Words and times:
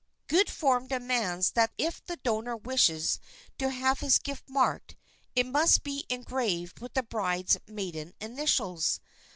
Good 0.25 0.49
form 0.49 0.87
demands 0.87 1.51
that 1.51 1.73
if 1.77 2.03
the 2.03 2.17
donor 2.17 2.57
wishes 2.57 3.19
to 3.59 3.69
have 3.69 3.99
his 3.99 4.17
gift 4.17 4.49
marked, 4.49 4.95
it 5.35 5.45
must 5.45 5.83
be 5.83 6.05
engraved 6.09 6.79
with 6.79 6.95
the 6.95 7.03
bride's 7.03 7.59
maiden 7.67 8.15
initials. 8.19 8.99